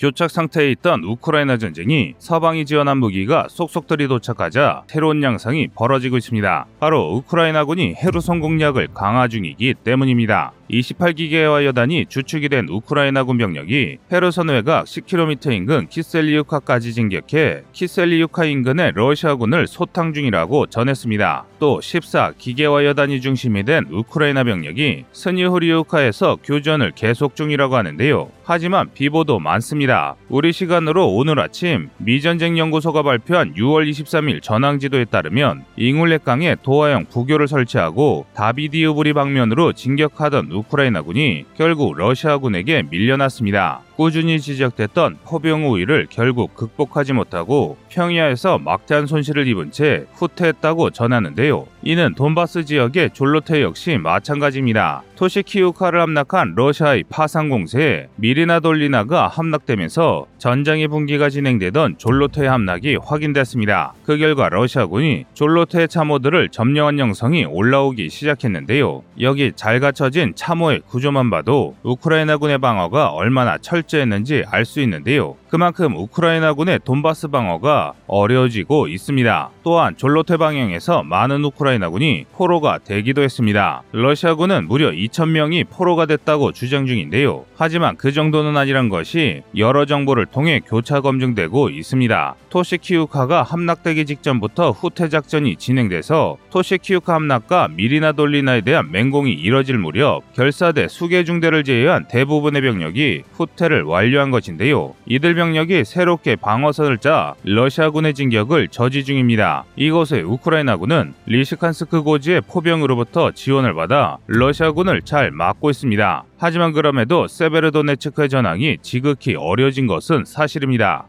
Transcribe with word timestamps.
교착 0.00 0.30
상태에 0.30 0.70
있던 0.70 1.04
우크라이나 1.04 1.58
전쟁이 1.58 2.14
서방이 2.18 2.64
지원한 2.64 2.96
무기가 2.96 3.46
속속들이 3.50 4.08
도착하자 4.08 4.84
새로운 4.86 5.22
양상이 5.22 5.68
벌어지고 5.68 6.16
있습니다. 6.16 6.66
바로 6.80 7.12
우크라이나군이 7.16 7.96
헤르손 7.96 8.40
공략을 8.40 8.88
강화 8.94 9.28
중이기 9.28 9.74
때문입니다. 9.84 10.52
28기계화 10.70 11.64
여단이 11.64 12.06
주축이 12.08 12.48
된 12.48 12.68
우크라이나군 12.68 13.38
병력이 13.38 13.98
헤르손 14.12 14.48
외곽 14.48 14.84
10km 14.84 15.52
인근 15.52 15.88
키셀리우카까지 15.88 16.94
진격해 16.94 17.64
키셀리우카 17.72 18.44
인근의 18.44 18.92
러시아군을 18.94 19.66
소탕 19.66 20.14
중이라고 20.14 20.66
전했습니다. 20.66 21.46
또 21.58 21.80
14 21.80 22.32
기계화 22.38 22.84
여단이 22.84 23.20
중심이 23.20 23.64
된 23.64 23.86
우크라이나 23.90 24.44
병력이 24.44 25.04
스니후리우카에서 25.12 26.38
교전을 26.42 26.92
계속 26.94 27.34
중이라고 27.34 27.76
하는데요. 27.76 28.30
하지만 28.44 28.88
비보도 28.92 29.38
많습니다. 29.38 30.16
우리 30.28 30.52
시간으로 30.52 31.14
오늘 31.14 31.38
아침 31.38 31.88
미전쟁 31.98 32.58
연구소가 32.58 33.02
발표한 33.02 33.54
6월 33.54 33.88
23일 33.88 34.42
전황지도에 34.42 35.04
따르면 35.04 35.64
잉울렛강에 35.76 36.56
도하형 36.62 37.06
부교를 37.06 37.46
설치하고 37.46 38.26
다비디우브리 38.34 39.12
방면으로 39.12 39.72
진격하던 39.72 40.48
우크라이나군이 40.60 41.44
결국 41.56 41.96
러시아군에게 41.96 42.84
밀려났습니다. 42.90 43.80
꾸준히 44.00 44.40
지적됐던 44.40 45.18
포병 45.26 45.68
우위를 45.70 46.06
결국 46.08 46.54
극복하지 46.54 47.12
못하고 47.12 47.76
평야에서 47.90 48.56
막대한 48.56 49.06
손실을 49.06 49.46
입은 49.46 49.72
채 49.72 50.06
후퇴했다고 50.14 50.88
전하는데요. 50.88 51.66
이는 51.82 52.14
돈바스 52.14 52.64
지역의 52.64 53.10
졸로테 53.12 53.60
역시 53.60 53.98
마찬가지입니다. 53.98 55.02
토시키우카를 55.16 56.00
함락한 56.00 56.54
러시아의 56.56 57.04
파상 57.10 57.50
공세에 57.50 58.08
미리나 58.16 58.60
돌리나가 58.60 59.28
함락되면서 59.28 60.24
전장의 60.38 60.88
분기가 60.88 61.28
진행되던 61.28 61.98
졸로테 61.98 62.46
함락이 62.46 62.96
확인됐습니다. 63.02 63.92
그 64.06 64.16
결과 64.16 64.48
러시아군이 64.48 65.26
졸로테 65.34 65.88
참호들을 65.88 66.48
점령한 66.48 66.98
영성이 66.98 67.44
올라오기 67.44 68.08
시작했는데요. 68.08 69.02
여기 69.20 69.52
잘 69.54 69.78
갖춰진 69.80 70.32
참호의 70.34 70.80
구조만 70.88 71.28
봐도 71.28 71.76
우크라이나군의 71.82 72.56
방어가 72.56 73.08
얼마나 73.08 73.58
철저 73.58 73.89
했는지 73.98 74.44
알 74.46 74.64
수 74.64 74.80
있는데요. 74.80 75.39
그만큼 75.50 75.96
우크라이나군의 75.96 76.78
돈바스 76.84 77.26
방어가 77.28 77.94
어려워지고 78.06 78.86
있습니다. 78.86 79.50
또한 79.64 79.96
졸로테 79.96 80.36
방향에서 80.36 81.02
많은 81.02 81.44
우크라이나군이 81.44 82.26
포로가 82.32 82.78
되기도 82.78 83.22
했습니다. 83.22 83.82
러시아군은 83.90 84.68
무려 84.68 84.92
2,000명이 84.92 85.66
포로가 85.68 86.06
됐다고 86.06 86.52
주장 86.52 86.86
중인데요. 86.86 87.46
하지만 87.56 87.96
그 87.96 88.12
정도는 88.12 88.56
아니란 88.56 88.88
것이 88.88 89.42
여러 89.56 89.86
정보를 89.86 90.26
통해 90.26 90.60
교차 90.64 91.00
검증되고 91.00 91.70
있습니다. 91.70 92.36
토시키우카가 92.48 93.42
함락되기 93.42 94.06
직전부터 94.06 94.70
후퇴 94.70 95.08
작전이 95.08 95.56
진행돼서 95.56 96.36
토시키우카 96.50 97.14
함락과 97.14 97.68
미르나 97.72 98.12
돌리나에 98.12 98.60
대한 98.60 98.90
맹공이 98.92 99.32
이뤄질 99.32 99.78
무렵 99.78 100.22
결사대 100.34 100.86
수 100.86 101.01
개 101.01 101.24
중대를 101.24 101.64
제외한 101.64 102.06
대부분의 102.06 102.62
병력이 102.62 103.22
후퇴를 103.32 103.82
완료한 103.82 104.30
것인데요. 104.30 104.94
이들 105.06 105.39
병력이 105.40 105.86
새롭게 105.86 106.36
방어선을 106.36 106.98
짜 106.98 107.32
러시아군의 107.44 108.12
진격을 108.12 108.68
저지 108.68 109.06
중입니다. 109.06 109.64
이곳에 109.74 110.20
우크라이나군은 110.20 111.14
리시칸스크 111.24 112.02
고지의 112.02 112.42
포병으로부터 112.42 113.30
지원을 113.30 113.72
받아 113.72 114.18
러시아군을 114.26 115.00
잘 115.00 115.30
막고 115.30 115.70
있습니다. 115.70 116.24
하지만 116.36 116.72
그럼에도 116.74 117.26
세베르도네츠크의 117.26 118.28
전황이 118.28 118.76
지극히 118.82 119.34
어려워진 119.34 119.86
것은 119.86 120.24
사실입니다. 120.26 121.06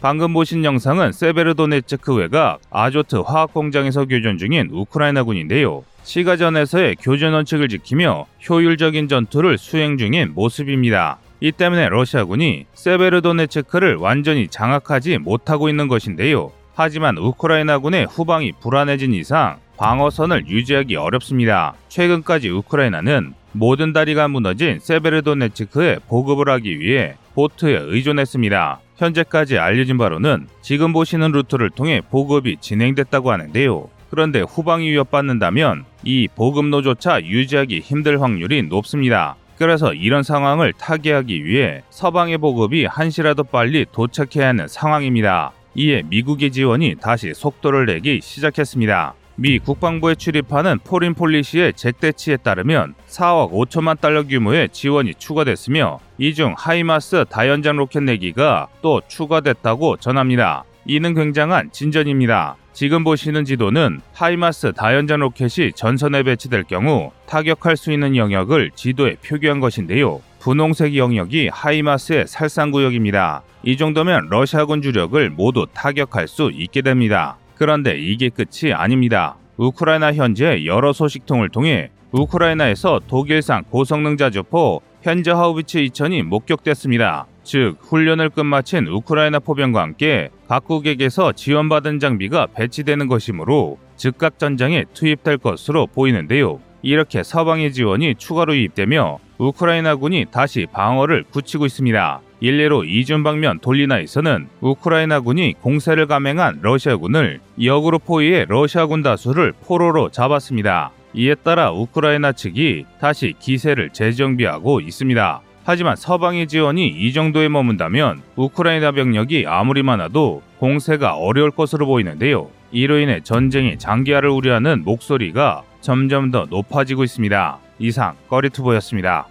방금 0.00 0.34
보신 0.34 0.62
영상은 0.62 1.10
세베르도네츠크 1.12 2.14
외곽 2.14 2.60
아조트 2.70 3.16
화학 3.16 3.54
공장에서 3.54 4.04
교전 4.04 4.36
중인 4.36 4.68
우크라이나군인데요. 4.70 5.84
시가전에서의 6.02 6.96
교전 7.00 7.32
원칙을 7.32 7.68
지키며 7.68 8.26
효율적인 8.48 9.08
전투를 9.08 9.56
수행 9.56 9.96
중인 9.96 10.34
모습입니다. 10.34 11.18
이 11.40 11.50
때문에 11.50 11.88
러시아군이 11.88 12.66
세베르도네츠크를 12.74 13.96
완전히 13.96 14.48
장악하지 14.48 15.18
못하고 15.18 15.68
있는 15.70 15.88
것인데요. 15.88 16.52
하지만 16.74 17.16
우크라이나군의 17.16 18.06
후방이 18.06 18.52
불안해진 18.60 19.14
이상 19.14 19.56
방어선을 19.78 20.46
유지하기 20.46 20.96
어렵습니다. 20.96 21.74
최근까지 21.88 22.50
우크라이나는 22.50 23.32
모든 23.52 23.94
다리가 23.94 24.28
무너진 24.28 24.78
세베르도네츠크에 24.78 26.00
보급을 26.06 26.50
하기 26.50 26.80
위해 26.80 27.14
보트에 27.34 27.78
의존했습니다. 27.82 28.80
현재까지 28.96 29.58
알려진 29.58 29.98
바로는 29.98 30.46
지금 30.62 30.92
보시는 30.92 31.32
루트를 31.32 31.70
통해 31.70 32.00
보급이 32.10 32.56
진행됐다고 32.60 33.30
하는데요. 33.30 33.88
그런데 34.10 34.40
후방이 34.40 34.88
위협받는다면 34.90 35.84
이 36.04 36.28
보급로조차 36.34 37.22
유지하기 37.22 37.80
힘들 37.80 38.22
확률이 38.22 38.62
높습니다. 38.62 39.36
그래서 39.58 39.94
이런 39.94 40.22
상황을 40.22 40.72
타개하기 40.74 41.44
위해 41.44 41.82
서방의 41.90 42.38
보급이 42.38 42.84
한시라도 42.84 43.44
빨리 43.44 43.86
도착해야 43.90 44.48
하는 44.48 44.68
상황입니다. 44.68 45.52
이에 45.74 46.02
미국의 46.06 46.52
지원이 46.52 46.96
다시 47.00 47.34
속도를 47.34 47.86
내기 47.86 48.20
시작했습니다. 48.22 49.14
미 49.38 49.58
국방부에 49.58 50.14
출입하는 50.14 50.78
포린 50.82 51.12
폴리시의 51.12 51.74
잭 51.74 52.02
데치에 52.02 52.38
따르면 52.38 52.94
4억 53.06 53.52
5천만 53.52 54.00
달러 54.00 54.22
규모의 54.22 54.70
지원이 54.70 55.14
추가됐으며 55.14 56.00
이 56.18 56.32
중 56.32 56.54
하이마스 56.56 57.26
다연장 57.28 57.76
로켓 57.76 58.02
네 58.02 58.24
기가 58.24 58.68
또 58.80 59.02
추가됐다고 59.06 59.98
전합니다. 59.98 60.64
이는 60.86 61.14
굉장한 61.14 61.70
진전입니다. 61.72 62.56
지금 62.72 63.04
보시는 63.04 63.44
지도는 63.44 64.00
하이마스 64.14 64.72
다연장 64.72 65.20
로켓이 65.20 65.72
전선에 65.74 66.22
배치될 66.22 66.64
경우 66.64 67.10
타격할 67.26 67.76
수 67.76 67.92
있는 67.92 68.16
영역을 68.16 68.70
지도에 68.74 69.16
표기한 69.16 69.60
것인데요. 69.60 70.20
분홍색 70.40 70.96
영역이 70.96 71.48
하이마스의 71.52 72.26
살상구역입니다. 72.26 73.42
이 73.64 73.76
정도면 73.76 74.28
러시아군 74.30 74.80
주력을 74.80 75.28
모두 75.30 75.66
타격할 75.74 76.28
수 76.28 76.50
있게 76.54 76.80
됩니다. 76.82 77.36
그런데 77.56 77.98
이게 77.98 78.28
끝이 78.28 78.72
아닙니다. 78.72 79.36
우크라이나 79.56 80.12
현재 80.12 80.64
여러 80.66 80.92
소식통을 80.92 81.48
통해 81.48 81.90
우크라이나에서 82.12 83.00
독일산 83.08 83.64
고성능 83.64 84.16
자주포 84.16 84.82
현저 85.02 85.34
하우비츠 85.34 85.78
2000이 85.78 86.22
목격됐습니다. 86.22 87.26
즉 87.42 87.76
훈련을 87.80 88.30
끝마친 88.30 88.88
우크라이나 88.88 89.38
포병과 89.38 89.80
함께 89.80 90.30
각국에게서 90.48 91.32
지원받은 91.32 92.00
장비가 92.00 92.46
배치되는 92.46 93.06
것이므로 93.06 93.78
즉각 93.96 94.38
전장에 94.38 94.84
투입될 94.92 95.38
것으로 95.38 95.86
보이는데요. 95.86 96.60
이렇게 96.82 97.22
서방의 97.22 97.72
지원이 97.72 98.16
추가로 98.16 98.56
유입되며 98.56 99.18
우크라이나군이 99.38 100.26
다시 100.30 100.66
방어를 100.72 101.24
굳히고 101.30 101.66
있습니다. 101.66 102.20
일례로 102.40 102.84
이준 102.84 103.22
방면 103.22 103.60
돌리나에서는 103.60 104.48
우크라이나군이 104.60 105.54
공세를 105.60 106.06
감행한 106.06 106.58
러시아군을 106.62 107.40
역으로 107.62 107.98
포위해 107.98 108.44
러시아군 108.48 109.02
다수를 109.02 109.52
포로로 109.66 110.10
잡았습니다. 110.10 110.90
이에 111.14 111.34
따라 111.34 111.72
우크라이나 111.72 112.32
측이 112.32 112.84
다시 113.00 113.34
기세를 113.38 113.90
재정비하고 113.90 114.80
있습니다. 114.80 115.40
하지만 115.64 115.96
서방의 115.96 116.46
지원이 116.46 116.86
이 116.86 117.12
정도에 117.12 117.48
머문다면 117.48 118.22
우크라이나 118.36 118.92
병력이 118.92 119.46
아무리 119.48 119.82
많아도 119.82 120.42
공세가 120.58 121.16
어려울 121.16 121.50
것으로 121.50 121.86
보이는데요. 121.86 122.48
이로 122.70 122.98
인해 122.98 123.20
전쟁의 123.20 123.78
장기화를 123.78 124.28
우려하는 124.28 124.84
목소리가 124.84 125.62
점점 125.80 126.30
더 126.30 126.46
높아지고 126.48 127.02
있습니다. 127.02 127.58
이상 127.78 128.14
꺼리투보였습니다. 128.28 129.26